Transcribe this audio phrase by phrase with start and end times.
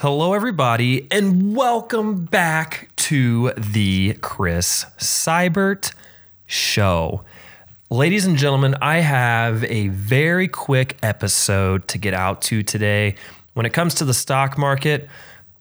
[0.00, 5.92] Hello, everybody, and welcome back to the Chris Seibert
[6.46, 7.24] Show.
[7.90, 13.16] Ladies and gentlemen, I have a very quick episode to get out to today.
[13.54, 15.08] When it comes to the stock market,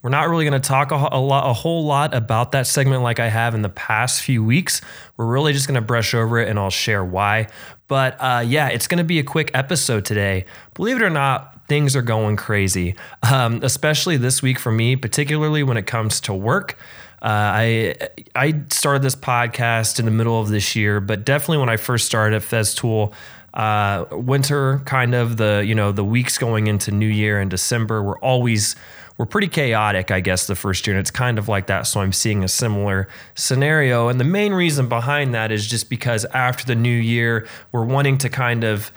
[0.04, 3.01] we're not really going to talk a, a, lot, a whole lot about that segment
[3.01, 4.81] like I have in the past few weeks.
[5.17, 7.47] We're really just going to brush over it and I'll share why.
[7.88, 10.45] But uh, yeah, it's going to be a quick episode today.
[10.75, 12.95] Believe it or not, things are going crazy,
[13.29, 16.77] um, especially this week for me, particularly when it comes to work.
[17.21, 17.95] Uh, I
[18.35, 22.05] I started this podcast in the middle of this year, but definitely when I first
[22.05, 23.13] started at Festool,
[23.53, 28.04] uh, winter kind of the you know the weeks going into New Year and December
[28.04, 28.76] were always
[29.18, 30.95] were pretty chaotic, I guess, the first year.
[30.95, 31.88] And it's kind of like that.
[31.88, 34.09] So I'm seeing a similar scenario.
[34.09, 38.20] And the main reason behind that is just because after the new year, we're wanting
[38.20, 38.91] to kind of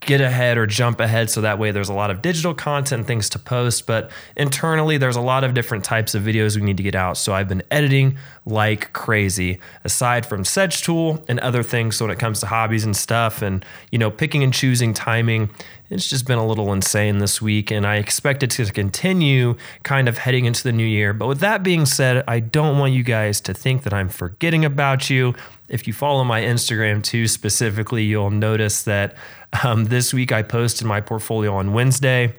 [0.00, 3.30] get ahead or jump ahead so that way there's a lot of digital content things
[3.30, 3.86] to post.
[3.86, 7.16] But internally there's a lot of different types of videos we need to get out.
[7.16, 11.96] So i've been editing like crazy aside from Sedgetool and other things.
[11.96, 15.50] So when it comes to hobbies and stuff and you know picking and choosing timing
[15.88, 17.70] it's just been a little insane this week.
[17.70, 21.14] And i expect it to continue kind of heading into the new year.
[21.14, 24.64] But with that being said i don't want you guys to think that i'm forgetting
[24.64, 25.34] about you.
[25.68, 29.16] If you follow my instagram too specifically you'll notice that
[29.64, 32.34] um, this week I posted my portfolio on Wednesday.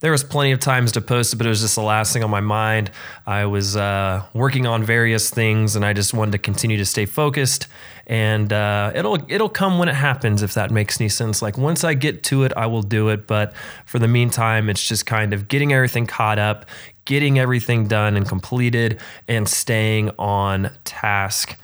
[0.00, 2.22] There was plenty of times to post it, but it was just the last thing
[2.22, 2.90] on my mind.
[3.26, 7.06] I was uh, working on various things, and I just wanted to continue to stay
[7.06, 7.68] focused.
[8.06, 11.40] And uh, it'll it'll come when it happens, if that makes any sense.
[11.40, 13.26] Like once I get to it, I will do it.
[13.26, 13.54] But
[13.86, 16.66] for the meantime, it's just kind of getting everything caught up,
[17.06, 21.56] getting everything done and completed, and staying on task.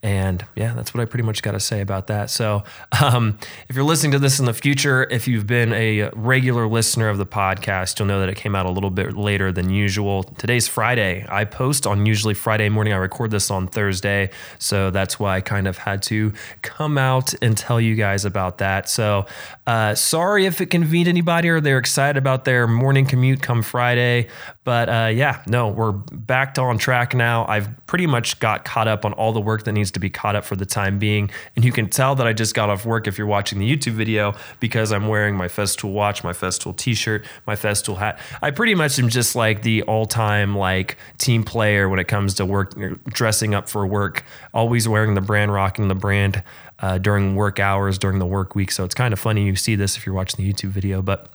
[0.00, 2.30] And yeah, that's what I pretty much got to say about that.
[2.30, 2.62] So,
[3.02, 3.36] um,
[3.68, 7.18] if you're listening to this in the future, if you've been a regular listener of
[7.18, 10.22] the podcast, you'll know that it came out a little bit later than usual.
[10.22, 11.26] Today's Friday.
[11.28, 12.92] I post on usually Friday morning.
[12.92, 14.30] I record this on Thursday.
[14.60, 16.32] So, that's why I kind of had to
[16.62, 18.88] come out and tell you guys about that.
[18.88, 19.26] So,
[19.66, 24.28] uh, sorry if it convened anybody or they're excited about their morning commute come Friday.
[24.62, 27.46] But uh, yeah, no, we're back on track now.
[27.46, 30.36] I've pretty much got caught up on all the work that needs to be caught
[30.36, 31.30] up for the time being.
[31.56, 33.92] And you can tell that I just got off work if you're watching the YouTube
[33.92, 38.18] video because I'm wearing my Festool watch, my Festool t-shirt, my Festool hat.
[38.42, 42.46] I pretty much am just like the all-time like team player when it comes to
[42.46, 42.74] work
[43.06, 46.42] dressing up for work, always wearing the brand, rocking the brand
[46.80, 48.70] uh, during work hours, during the work week.
[48.70, 51.30] So it's kind of funny you see this if you're watching the YouTube video, but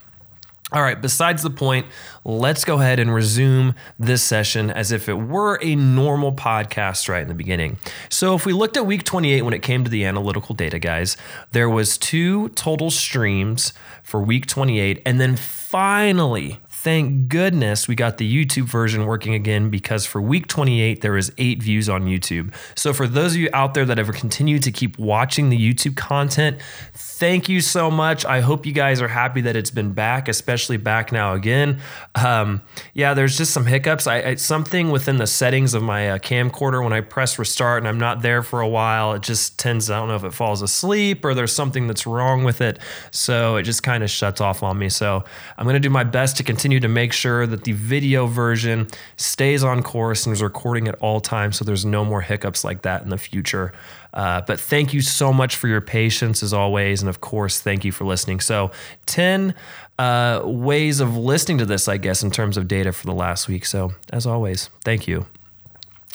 [0.73, 1.85] all right, besides the point,
[2.25, 7.22] let's go ahead and resume this session as if it were a normal podcast right
[7.22, 7.78] in the beginning.
[8.09, 11.16] So, if we looked at week 28 when it came to the analytical data, guys,
[11.51, 18.17] there was two total streams for week 28 and then finally thank goodness we got
[18.17, 22.53] the YouTube version working again because for week 28, there was eight views on YouTube.
[22.75, 25.95] So, for those of you out there that have continued to keep watching the YouTube
[25.95, 26.57] content,
[26.94, 28.25] thank you so much.
[28.25, 31.79] I hope you guys are happy that it's been back, especially back now again.
[32.16, 32.61] Um,
[32.94, 34.05] yeah, there's just some hiccups.
[34.05, 37.88] I, I, something within the settings of my uh, camcorder when I press restart and
[37.88, 39.89] I'm not there for a while, it just tends.
[39.89, 42.77] I don't know if it falls asleep or there's something that's wrong with it,
[43.11, 44.89] so it just kind of shuts off on me.
[44.89, 45.23] So
[45.57, 49.63] I'm gonna do my best to continue to make sure that the video version stays
[49.63, 53.03] on course and is recording at all times, so there's no more hiccups like that
[53.03, 53.73] in the future.
[54.13, 57.01] Uh, but thank you so much for your patience as always.
[57.01, 58.39] And of course, thank you for listening.
[58.39, 58.72] So,
[59.07, 59.56] 10
[59.97, 63.47] uh, ways of listening to this, I guess, in terms of data for the last
[63.47, 63.66] week.
[63.66, 65.25] So, as always, thank you.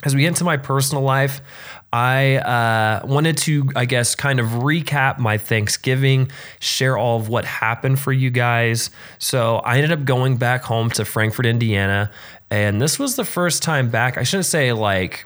[0.05, 1.41] As we get into my personal life,
[1.93, 7.45] I uh, wanted to, I guess, kind of recap my Thanksgiving, share all of what
[7.45, 8.91] happened for you guys.
[9.19, 12.11] So I ended up going back home to Frankfort, Indiana.
[12.51, 14.19] And this was the first time back.
[14.19, 15.25] I shouldn't say like,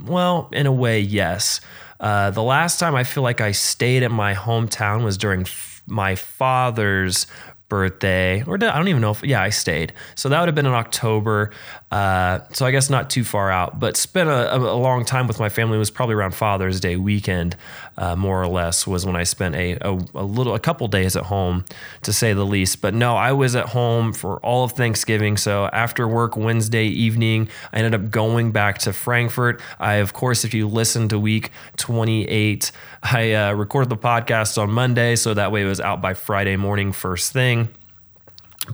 [0.00, 1.60] well, in a way, yes.
[1.98, 5.82] Uh, the last time I feel like I stayed at my hometown was during f-
[5.86, 7.26] my father's
[7.68, 9.92] birthday, or did, I don't even know if, yeah, I stayed.
[10.14, 11.50] So that would have been in October.
[11.90, 15.38] Uh, so I guess not too far out, but spent a, a, long time with
[15.38, 15.76] my family.
[15.76, 17.56] It was probably around Father's Day weekend,
[17.96, 21.16] uh, more or less, was when I spent a, a, a, little, a couple days
[21.16, 21.64] at home,
[22.02, 22.80] to say the least.
[22.80, 25.36] But no, I was at home for all of Thanksgiving.
[25.36, 30.44] So after work Wednesday evening, I ended up going back to Frankfort I, of course,
[30.44, 32.70] if you listen to week 28,
[33.02, 36.56] I uh, recorded the podcast on Monday, so that way it was out by Friday
[36.56, 37.63] morning, first thing.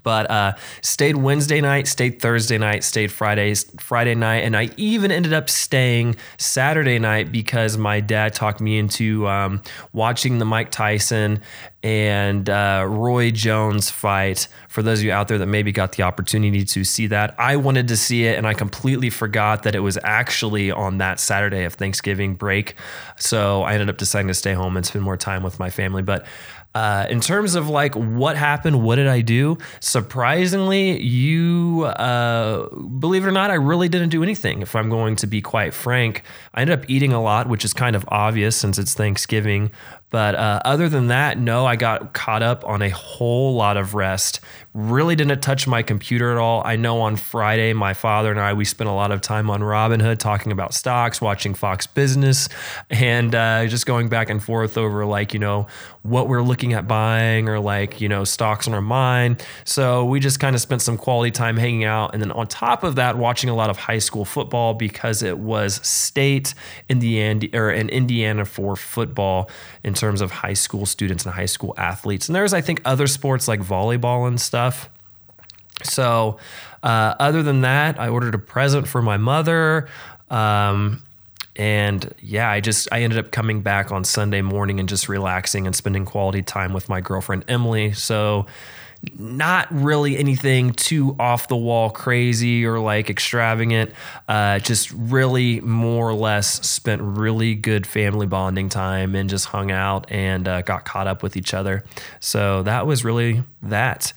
[0.03, 5.11] But uh, stayed Wednesday night, stayed Thursday night, stayed Fridays, Friday night, and I even
[5.11, 10.71] ended up staying Saturday night because my dad talked me into um, watching the Mike
[10.71, 11.41] Tyson
[11.83, 14.49] and uh, Roy Jones fight.
[14.69, 17.57] For those of you out there that maybe got the opportunity to see that, I
[17.57, 21.65] wanted to see it, and I completely forgot that it was actually on that Saturday
[21.65, 22.75] of Thanksgiving break.
[23.19, 26.03] So I ended up deciding to stay home and spend more time with my family,
[26.03, 26.27] but.
[26.73, 29.59] Uh, in terms of like what happened, what did I do?
[29.81, 34.63] Surprisingly, you uh, believe it or not, I really didn't do anything.
[34.63, 36.23] If I'm going to be quite frank,
[36.55, 39.73] I ended up eating a lot, which is kind of obvious since it's Thanksgiving.
[40.11, 43.95] But uh, other than that, no, I got caught up on a whole lot of
[43.95, 44.41] rest.
[44.75, 46.63] Really didn't touch my computer at all.
[46.65, 49.61] I know on Friday, my father and I, we spent a lot of time on
[49.61, 52.49] Robinhood talking about stocks, watching Fox Business,
[52.89, 55.67] and uh, just going back and forth over like, you know,
[56.03, 59.45] what we're looking at buying or like, you know, stocks on our mind.
[59.65, 62.15] So we just kind of spent some quality time hanging out.
[62.15, 65.39] And then on top of that, watching a lot of high school football because it
[65.39, 66.55] was state
[66.89, 69.51] in the end or in Indiana for football
[69.85, 72.29] in terms of high school students and high school athletes.
[72.29, 74.89] And there's, I think, other sports like volleyball and stuff.
[75.83, 76.39] So,
[76.83, 79.89] uh, other than that, I ordered a present for my mother.
[80.31, 81.03] Um,
[81.57, 85.67] and yeah, I just I ended up coming back on Sunday morning and just relaxing
[85.67, 87.93] and spending quality time with my girlfriend Emily.
[87.93, 88.47] So
[89.19, 93.93] not really anything too off the wall crazy or like extravagant.
[94.29, 99.71] Uh, just really more or less spent really good family bonding time and just hung
[99.71, 101.83] out and uh, got caught up with each other.
[102.21, 104.13] So that was really that.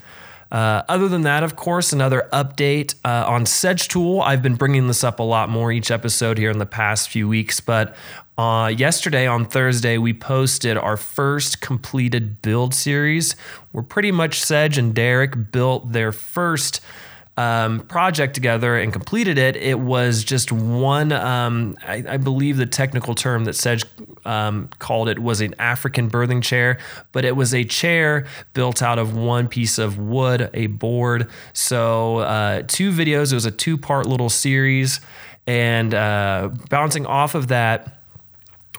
[0.54, 4.22] Uh, other than that, of course, another update uh, on Sedgetool.
[4.22, 7.28] I've been bringing this up a lot more each episode here in the past few
[7.28, 7.96] weeks, but
[8.38, 13.36] uh, yesterday on Thursday, we posted our first completed build series.
[13.72, 16.82] We're pretty much Sedge and Derek built their first
[17.36, 21.12] um, project together and completed it, it was just one.
[21.12, 23.86] Um, I, I, believe the technical term that Sedge
[24.24, 26.78] um, called it was an African birthing chair,
[27.12, 31.28] but it was a chair built out of one piece of wood, a board.
[31.54, 33.32] So uh, two videos.
[33.32, 35.00] It was a two-part little series,
[35.48, 38.03] and uh, bouncing off of that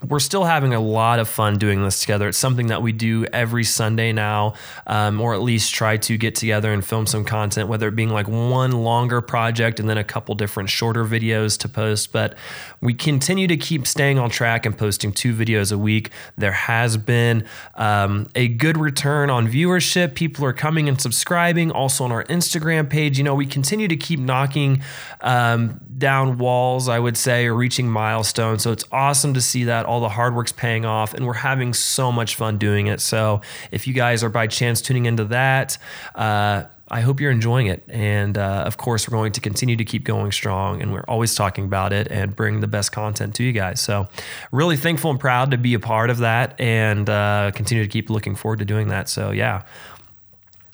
[0.03, 2.27] we're still having a lot of fun doing this together.
[2.27, 4.55] It's something that we do every Sunday now,
[4.87, 8.09] um, or at least try to get together and film some content, whether it being
[8.09, 12.11] like one longer project and then a couple different shorter videos to post.
[12.11, 12.37] But
[12.81, 16.11] we continue to keep staying on track and posting two videos a week.
[16.37, 17.45] There has been
[17.75, 20.13] um, a good return on viewership.
[20.13, 21.71] People are coming and subscribing.
[21.71, 24.81] Also on our Instagram page, you know, we continue to keep knocking
[25.21, 28.61] um, down walls, I would say, or reaching milestones.
[28.61, 31.73] So it's awesome to see that all the hard work's paying off, and we're having
[31.73, 33.01] so much fun doing it.
[33.01, 33.41] So
[33.71, 35.77] if you guys are by chance tuning into that,
[36.15, 37.83] uh, I hope you're enjoying it.
[37.89, 41.33] And uh, of course, we're going to continue to keep going strong, and we're always
[41.33, 43.81] talking about it and bring the best content to you guys.
[43.81, 44.07] So,
[44.51, 48.09] really thankful and proud to be a part of that and uh, continue to keep
[48.09, 49.09] looking forward to doing that.
[49.09, 49.63] So, yeah,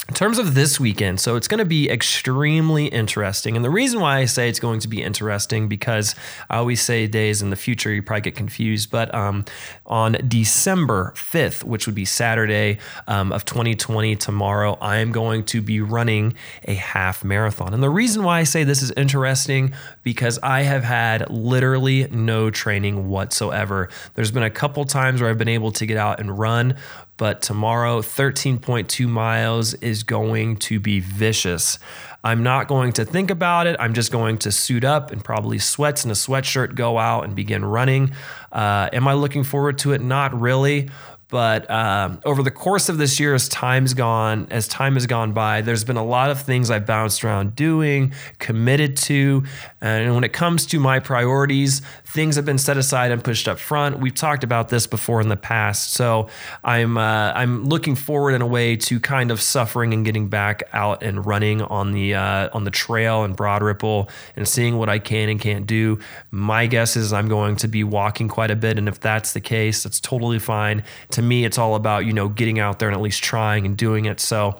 [0.07, 3.55] in terms of this weekend, so it's going to be extremely interesting.
[3.55, 6.15] And the reason why I say it's going to be interesting because
[6.49, 8.89] I always say days in the future, you probably get confused.
[8.89, 9.45] But um,
[9.85, 15.61] on December 5th, which would be Saturday um, of 2020, tomorrow, I am going to
[15.61, 16.33] be running
[16.63, 17.73] a half marathon.
[17.73, 22.49] And the reason why I say this is interesting because I have had literally no
[22.49, 23.87] training whatsoever.
[24.15, 26.75] There's been a couple times where I've been able to get out and run,
[27.21, 31.79] but tomorrow, 13.2 miles going to be vicious.
[32.23, 33.75] I'm not going to think about it.
[33.79, 37.35] I'm just going to suit up and probably sweats and a sweatshirt, go out and
[37.35, 38.11] begin running.
[38.51, 40.01] Uh, am I looking forward to it?
[40.01, 40.89] Not really.
[41.31, 45.31] But um, over the course of this year, as time's gone, as time has gone
[45.31, 49.45] by, there's been a lot of things I've bounced around doing, committed to,
[49.79, 53.59] and when it comes to my priorities, things have been set aside and pushed up
[53.59, 53.99] front.
[53.99, 56.27] We've talked about this before in the past, so
[56.65, 60.63] I'm uh, I'm looking forward in a way to kind of suffering and getting back
[60.73, 64.89] out and running on the uh, on the trail and Broad Ripple and seeing what
[64.89, 65.97] I can and can't do.
[66.29, 69.39] My guess is I'm going to be walking quite a bit, and if that's the
[69.39, 70.83] case, that's totally fine.
[71.11, 73.65] To to me, it's all about, you know, getting out there and at least trying
[73.65, 74.19] and doing it.
[74.19, 74.59] So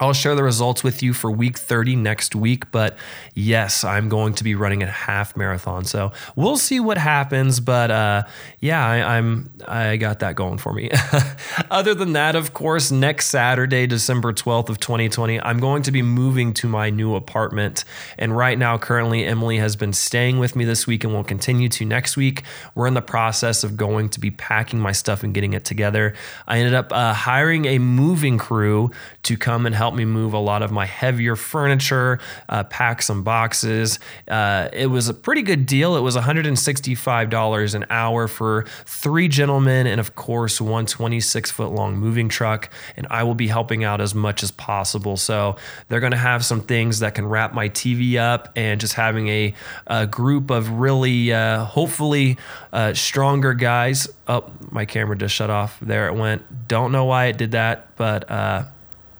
[0.00, 2.70] I'll share the results with you for week 30 next week.
[2.72, 2.96] But
[3.34, 5.84] yes, I'm going to be running a half marathon.
[5.84, 7.60] So we'll see what happens.
[7.60, 8.22] But uh,
[8.58, 10.90] yeah, I, am I got that going for me.
[11.70, 16.02] Other than that, of course, next Saturday, December 12th of 2020, I'm going to be
[16.02, 17.84] moving to my new apartment.
[18.18, 21.68] And right now, currently, Emily has been staying with me this week and will continue
[21.68, 22.42] to next week.
[22.74, 26.14] We're in the process of going to be packing my stuff and getting it together.
[26.48, 28.90] I ended up uh, hiring a moving crew
[29.22, 33.02] to come and help help me move a lot of my heavier furniture, uh, pack
[33.02, 33.98] some boxes.
[34.26, 35.94] Uh, it was a pretty good deal.
[35.94, 41.98] It was $165 an hour for three gentlemen and, of course, one 26 foot long
[41.98, 42.70] moving truck.
[42.96, 45.18] And I will be helping out as much as possible.
[45.18, 45.56] So
[45.90, 49.28] they're going to have some things that can wrap my TV up and just having
[49.28, 49.52] a,
[49.86, 52.38] a group of really, uh, hopefully,
[52.72, 54.08] uh, stronger guys.
[54.26, 55.78] Oh, my camera just shut off.
[55.80, 56.68] There it went.
[56.68, 58.64] Don't know why it did that, but uh,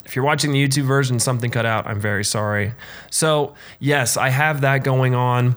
[0.05, 1.87] if you're watching the YouTube version, something cut out.
[1.87, 2.73] I'm very sorry.
[3.11, 5.57] So, yes, I have that going on.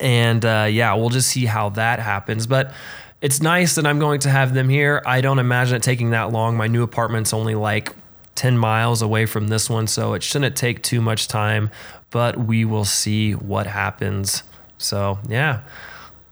[0.00, 2.46] And uh, yeah, we'll just see how that happens.
[2.46, 2.72] But
[3.20, 5.02] it's nice that I'm going to have them here.
[5.06, 6.56] I don't imagine it taking that long.
[6.56, 7.94] My new apartment's only like
[8.34, 11.70] 10 miles away from this one, so it shouldn't take too much time,
[12.10, 14.42] but we will see what happens.
[14.78, 15.60] So, yeah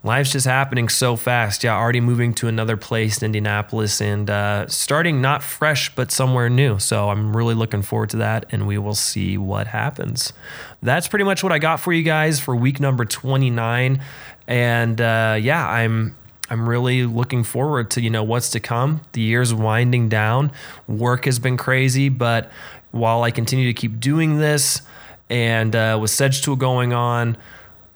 [0.05, 1.63] life's just happening so fast.
[1.63, 6.51] Yeah, already moving to another place in Indianapolis and uh, starting not fresh, but somewhere
[6.51, 6.79] new.
[6.79, 10.33] So I'm really looking forward to that, and we will see what happens.
[10.83, 14.01] That's pretty much what I got for you guys for week number 29.
[14.47, 16.17] And uh, yeah, I'm.
[16.51, 19.01] I'm really looking forward to you know what's to come.
[19.13, 20.53] The year's winding down.
[20.87, 22.51] Work has been crazy, but
[22.91, 24.83] while I continue to keep doing this,
[25.31, 27.39] and uh, with Sedgetool going on,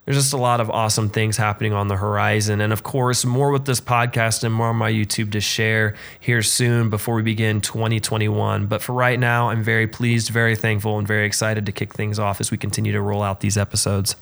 [0.07, 2.61] there's just a lot of awesome things happening on the horizon.
[2.61, 6.43] And of course, more with this podcast and more on my YouTube to share here
[6.43, 8.67] soon before we begin 2021.
[8.67, 12.21] But for right now, I'm very pleased, very thankful, and very excited to kick things
[12.21, 14.15] off as we continue to roll out these episodes.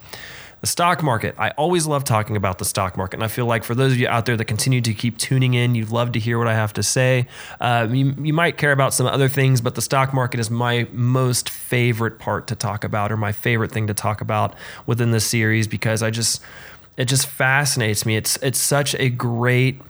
[0.64, 1.34] The stock market.
[1.36, 3.16] I always love talking about the stock market.
[3.16, 5.52] And I feel like for those of you out there that continue to keep tuning
[5.52, 7.26] in, you'd love to hear what I have to say.
[7.60, 10.88] Uh, you, you might care about some other things, but the stock market is my
[10.90, 14.54] most favorite part to talk about, or my favorite thing to talk about
[14.86, 16.40] within this series because I just,
[16.96, 18.16] it just fascinates me.
[18.16, 19.82] It's, it's such a great,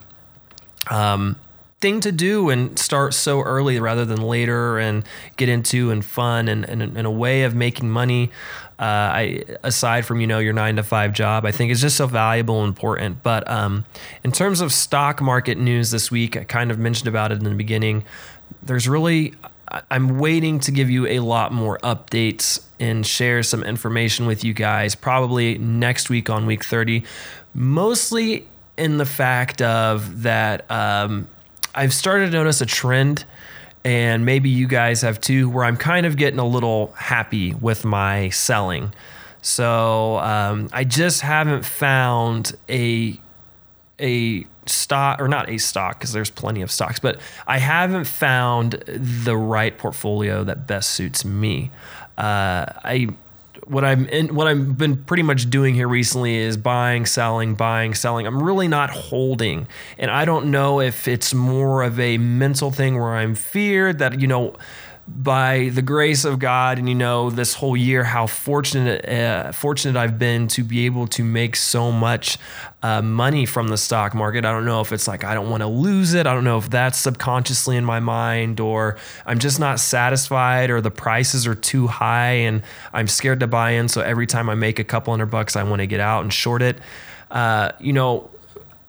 [0.91, 1.37] um,
[1.81, 5.03] thing to do and start so early rather than later and
[5.37, 8.31] get into and fun and, and, and a way of making money
[8.79, 11.95] uh, I aside from you know your nine to five job, I think is just
[11.95, 13.23] so valuable and important.
[13.23, 13.85] But um,
[14.23, 17.43] in terms of stock market news this week, I kind of mentioned about it in
[17.43, 18.03] the beginning.
[18.61, 19.33] There's really
[19.89, 24.53] I'm waiting to give you a lot more updates and share some information with you
[24.53, 27.03] guys probably next week on week 30.
[27.53, 31.27] Mostly in the fact of that um,
[31.73, 33.25] I've started to notice a trend
[33.85, 37.85] and maybe you guys have too, where I'm kind of getting a little happy with
[37.85, 38.91] my selling.
[39.43, 43.17] So um, I just haven't found a
[43.99, 48.71] a stock or not a stock because there's plenty of stocks, but I haven't found
[48.87, 51.69] the right portfolio that best suits me.
[52.17, 53.09] Uh, I
[53.65, 57.93] what I'm in, what I've been pretty much doing here recently is buying, selling, buying,
[57.93, 58.27] selling.
[58.27, 59.67] I'm really not holding,
[59.97, 64.19] and I don't know if it's more of a mental thing where I'm feared that
[64.19, 64.55] you know
[65.07, 69.99] by the grace of God and you know this whole year how fortunate uh, fortunate
[69.99, 72.39] I've been to be able to make so much
[72.81, 74.45] uh, money from the stock market.
[74.45, 76.25] I don't know if it's like I don't want to lose it.
[76.25, 78.97] I don't know if that's subconsciously in my mind or
[79.27, 83.71] I'm just not satisfied or the prices are too high and I'm scared to buy
[83.71, 83.87] in.
[83.87, 86.33] So every time I make a couple hundred bucks, I want to get out and
[86.33, 86.79] short it.
[87.29, 88.31] Uh, you know,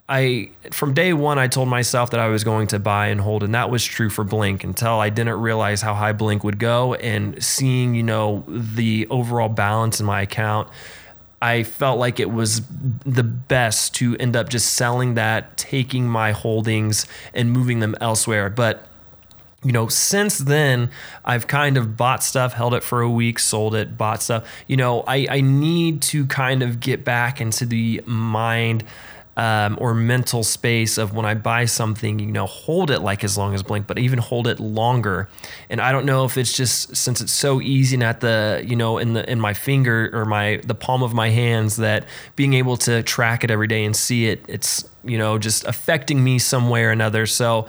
[0.09, 3.43] I from day one I told myself that I was going to buy and hold,
[3.43, 6.95] and that was true for Blink until I didn't realize how high Blink would go.
[6.95, 10.69] And seeing, you know, the overall balance in my account,
[11.43, 12.63] I felt like it was
[13.05, 18.49] the best to end up just selling that, taking my holdings and moving them elsewhere.
[18.49, 18.87] But
[19.65, 20.91] you know, since then,
[21.25, 24.49] I've kind of bought stuff, held it for a week, sold it, bought stuff.
[24.69, 28.85] You know, I, I need to kind of get back into the mind
[29.37, 33.37] um, or mental space of when I buy something, you know, hold it like as
[33.37, 35.29] long as Blink, but even hold it longer.
[35.69, 38.77] And I don't know if it's just since it's so easy and at the, you
[38.77, 42.55] know, in the in my finger or my the palm of my hands that being
[42.55, 46.39] able to track it every day and see it, it's you know just affecting me
[46.39, 47.27] some way or another.
[47.27, 47.67] So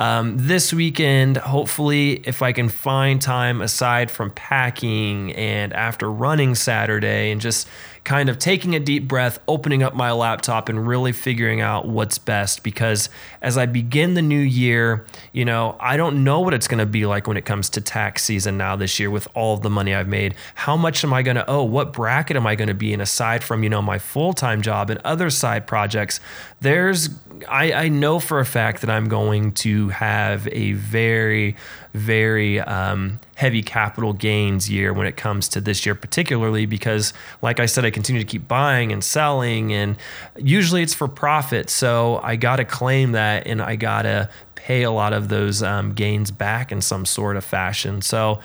[0.00, 6.54] um, this weekend, hopefully, if I can find time aside from packing and after running
[6.54, 7.68] Saturday and just
[8.04, 12.18] kind of taking a deep breath, opening up my laptop, and really figuring out what's
[12.18, 12.62] best.
[12.62, 13.08] Because
[13.42, 16.86] as I begin the new year, you know, I don't know what it's going to
[16.86, 19.70] be like when it comes to tax season now this year with all of the
[19.70, 20.34] money I've made.
[20.54, 21.64] How much am I going to owe?
[21.64, 24.62] What bracket am I going to be in aside from, you know, my full time
[24.62, 26.20] job and other side projects?
[26.60, 27.10] There's,
[27.48, 31.56] I, I know for a fact that I'm going to have a very,
[31.94, 37.58] very um, heavy capital gains year when it comes to this year, particularly because, like
[37.58, 39.96] I said, I continue to keep buying and selling, and
[40.36, 41.70] usually it's for profit.
[41.70, 45.62] So I got to claim that and I got to pay a lot of those
[45.62, 48.02] um, gains back in some sort of fashion.
[48.02, 48.40] So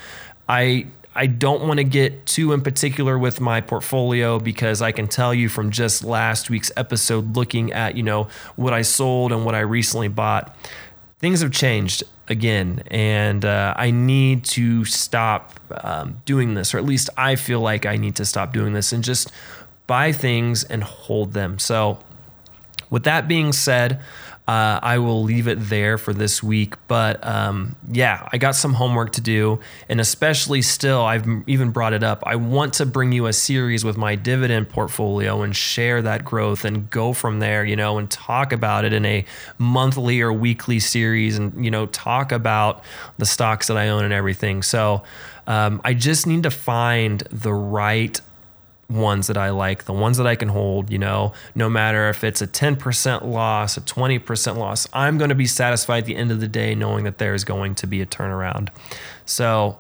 [0.47, 5.09] I I don't want to get too in particular with my portfolio because I can
[5.09, 9.43] tell you from just last week's episode looking at, you know, what I sold and
[9.43, 10.55] what I recently bought,
[11.19, 16.85] things have changed again and uh, I need to stop um, doing this or at
[16.85, 19.31] least I feel like I need to stop doing this and just
[19.87, 21.59] buy things and hold them.
[21.59, 21.99] So
[22.89, 24.01] with that being said,
[24.47, 26.75] uh, I will leave it there for this week.
[26.87, 29.59] But um, yeah, I got some homework to do.
[29.89, 32.23] And especially still, I've even brought it up.
[32.25, 36.63] I want to bring you a series with my dividend portfolio and share that growth
[36.63, 39.25] and go from there, you know, and talk about it in a
[39.57, 42.83] monthly or weekly series and, you know, talk about
[43.17, 44.61] the stocks that I own and everything.
[44.61, 45.01] So
[45.47, 48.21] um, I just need to find the right
[48.89, 52.23] ones that I like, the ones that I can hold, you know, no matter if
[52.23, 56.31] it's a 10% loss, a 20% loss, I'm going to be satisfied at the end
[56.31, 58.69] of the day knowing that there's going to be a turnaround.
[59.25, 59.79] So,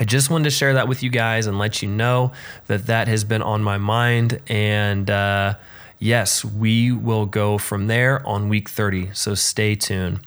[0.00, 2.30] I just wanted to share that with you guys and let you know
[2.68, 4.40] that that has been on my mind.
[4.46, 5.54] And uh,
[5.98, 9.10] yes, we will go from there on week 30.
[9.12, 10.20] So stay tuned.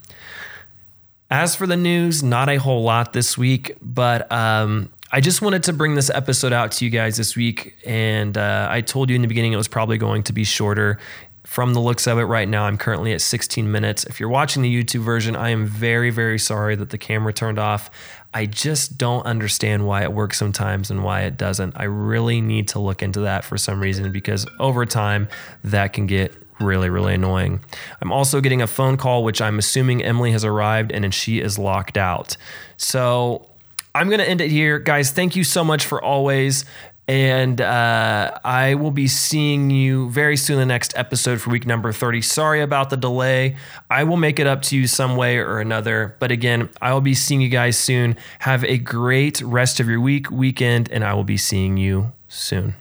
[1.30, 5.64] As for the news, not a whole lot this week, but um, I just wanted
[5.64, 7.76] to bring this episode out to you guys this week.
[7.86, 11.00] And uh, I told you in the beginning it was probably going to be shorter.
[11.44, 14.06] From the looks of it right now, I'm currently at 16 minutes.
[14.06, 17.60] If you're watching the YouTube version, I am very, very sorry that the camera turned
[17.60, 17.90] off.
[18.34, 21.74] I just don't understand why it works sometimes and why it doesn't.
[21.76, 25.28] I really need to look into that for some reason because over time,
[25.66, 27.60] that can get really, really annoying.
[28.02, 31.60] I'm also getting a phone call, which I'm assuming Emily has arrived and she is
[31.60, 32.38] locked out.
[32.78, 33.46] So
[33.94, 34.80] I'm going to end it here.
[34.80, 36.66] Guys, thank you so much for always.
[37.08, 41.92] And uh, I will be seeing you very soon the next episode for week number
[41.92, 42.22] 30.
[42.22, 43.58] Sorry about the delay.
[43.90, 46.16] I will make it up to you some way or another.
[46.20, 48.16] But again, I will be seeing you guys soon.
[48.40, 52.76] Have a great rest of your week, weekend, and I will be seeing you soon.